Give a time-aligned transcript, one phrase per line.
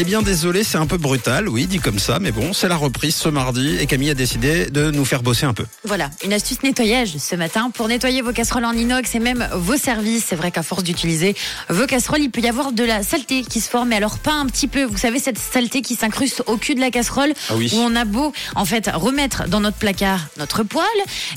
[0.00, 2.76] Eh bien désolé, c'est un peu brutal, oui, dit comme ça, mais bon, c'est la
[2.76, 5.64] reprise ce mardi et Camille a décidé de nous faire bosser un peu.
[5.82, 9.76] Voilà, une astuce nettoyage ce matin pour nettoyer vos casseroles en inox et même vos
[9.76, 10.24] services.
[10.28, 11.34] C'est vrai qu'à force d'utiliser
[11.68, 14.34] vos casseroles, il peut y avoir de la saleté qui se forme, mais alors pas
[14.34, 14.84] un petit peu.
[14.84, 17.68] Vous savez, cette saleté qui s'incruste au cul de la casserole, Ah oui.
[17.74, 20.86] où on a beau en fait remettre dans notre placard notre poêle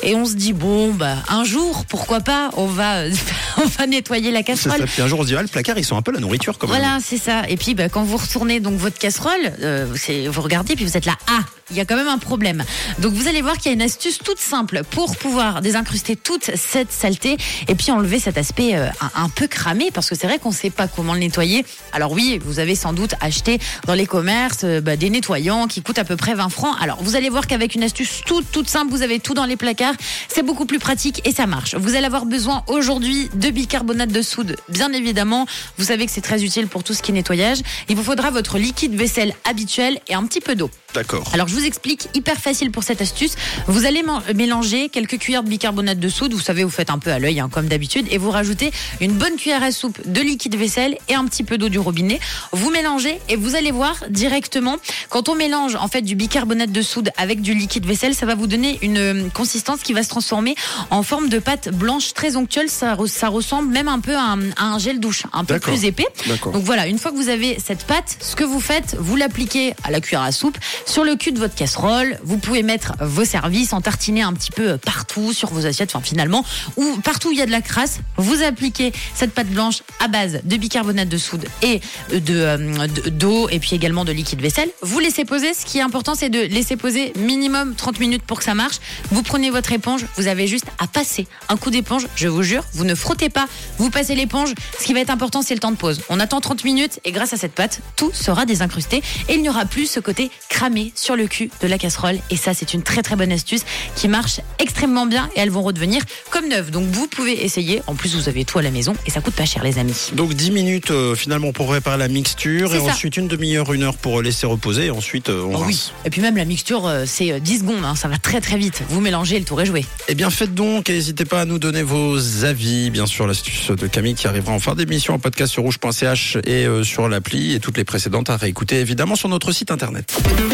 [0.04, 3.06] et on se dit bon bah un jour pourquoi pas on va
[3.58, 4.82] on va nettoyer la casserole.
[4.82, 4.86] ça.
[4.86, 6.60] Puis un jour on se dit, ah, le placard, ils sont un peu la nourriture
[6.60, 6.78] quand même.
[6.78, 7.42] Voilà, c'est ça.
[7.50, 9.86] Et puis, bah, quand vous retournez donc votre casserole, euh,
[10.30, 12.64] vous regardez, puis vous êtes là, ah, il y a quand même un problème.
[13.00, 16.52] Donc, vous allez voir qu'il y a une astuce toute simple pour pouvoir désincruster toute
[16.56, 17.38] cette saleté
[17.68, 20.50] et puis enlever cet aspect euh, un, un peu cramé, parce que c'est vrai qu'on
[20.50, 21.66] ne sait pas comment le nettoyer.
[21.94, 25.82] Alors oui, vous avez sans doute acheté dans les commerces euh, bah, des nettoyants qui
[25.82, 26.76] coûtent à peu près 20 francs.
[26.82, 29.56] Alors, vous allez voir qu'avec une astuce toute toute simple, vous avez tout dans les
[29.56, 29.96] placards.
[30.28, 31.76] C'est beaucoup plus pratique et ça marche.
[31.76, 35.46] Vous allez avoir besoin aujourd'hui de bicarbonate de soude, bien évidemment.
[35.78, 37.60] Vous savez que c'est très utile pour tout ce qui est nettoyage.
[37.88, 40.70] Il vous faudra votre liquide vaisselle habituel et un petit peu d'eau.
[40.94, 41.30] D'accord.
[41.34, 43.36] Alors je vous explique, hyper facile pour cette astuce.
[43.68, 44.04] Vous allez
[44.36, 47.40] mélanger quelques cuillères de bicarbonate de soude, vous savez, vous faites un peu à l'œil
[47.40, 51.16] hein, comme d'habitude, et vous rajoutez une bonne cuillère à soupe de liquide vaisselle et
[51.16, 52.20] un petit peu d'eau du robinet.
[52.52, 54.78] Vous mélangez et vous allez voir directement,
[55.10, 58.36] quand on mélange en fait du bicarbonate de soude avec du liquide vaisselle, ça va
[58.36, 60.56] vous donner une euh, consistance qui va se transformer
[60.90, 62.70] en forme de pâte blanche très onctueuse.
[62.70, 65.60] Ça, re- ça ressemble même un peu à un, à un gel douche, un peu
[65.60, 66.08] plus épais.
[66.28, 66.52] D'accord.
[66.52, 69.74] Donc voilà, une fois que vous avez cette pâte, ce que vous faites, vous l'appliquez
[69.84, 72.20] à la cuillère à soupe sur le cul de votre casserole.
[72.24, 76.04] Vous pouvez mettre vos services, en tartiner un petit peu partout sur vos assiettes, enfin
[76.06, 76.44] finalement,
[76.78, 80.08] ou partout où il y a de la crasse, vous appliquez cette pâte blanche à
[80.08, 81.80] base de bicarbonate de soude et
[82.12, 84.70] de euh, de- d'eau et puis également de liquide vaisselle.
[84.82, 85.54] Vous laissez poser.
[85.54, 88.78] Ce qui est important, c'est de laisser poser minimum 30 minutes pour que ça marche.
[89.12, 92.08] Vous prenez votre éponge, vous avez juste à passer un coup d'éponge.
[92.16, 93.46] Je vous jure, vous ne frottez pas,
[93.78, 94.54] vous passez l'éponge.
[94.80, 96.02] Ce qui va être important, c'est le temps de pause.
[96.10, 99.50] On attend 30 minutes et grâce à cette pâte, tout sera désincrusté et il n'y
[99.50, 102.18] aura plus ce côté cramé sur le cul de la casserole.
[102.30, 103.62] Et ça, c'est une très très bonne astuce
[103.96, 106.72] qui marche extrêmement bien et elles vont redevenir comme neuves.
[106.72, 107.82] Donc vous pouvez essayer.
[107.88, 110.10] En plus, vous avez tout à la maison et ça coûte pas cher, les amis.
[110.14, 112.86] Donc 10 minutes euh, finalement pour préparer la mixture et ça.
[112.86, 115.68] ensuite une demi-heure, une heure pour laisser reposer et ensuite euh, on Oh rince.
[115.68, 116.06] oui.
[116.06, 118.58] Et puis même la mixture, euh, c'est euh, 10 secondes, hein, ça va très très
[118.58, 118.82] vite.
[118.90, 119.86] Vous mélangez, le tour est joué.
[120.08, 122.90] Eh bien faites donc et n'hésitez pas à nous donner vos avis.
[122.90, 126.66] Bien sûr l'astuce de Camille qui arrivera en fin d'émission en podcast sur rouge.ch et
[126.84, 130.16] sur l'appli et toutes les précédentes à réécouter évidemment sur notre site internet.